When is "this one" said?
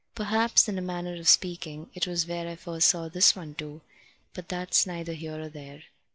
3.07-3.53